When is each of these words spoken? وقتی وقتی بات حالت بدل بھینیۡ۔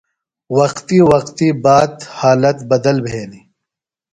وقتی 0.59 0.99
وقتی 1.11 1.47
بات 1.65 1.93
حالت 2.19 2.57
بدل 2.71 2.97
بھینیۡ۔ 3.05 3.45